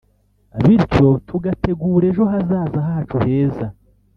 bityo 0.63 1.07
tugategura 1.27 2.03
ejo 2.11 2.23
hazaza 2.31 2.79
hacu 2.89 3.17
heza 3.25 3.65